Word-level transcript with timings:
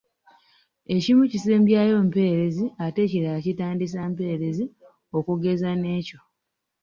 Ekimu 0.95 1.23
kisembyayo 1.31 1.95
mpeerezi 2.07 2.65
ate 2.85 2.99
ekirala 3.05 3.39
kitandisa 3.45 3.99
mpeerezi 4.11 4.65
okugeza 5.17 5.69
n’ekyo. 5.81 6.19